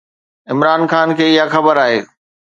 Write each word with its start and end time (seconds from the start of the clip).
عمران 0.51 0.81
خان 0.91 1.09
کي 1.17 1.27
اها 1.41 1.45
خبر 1.53 1.75
آهي. 1.85 1.99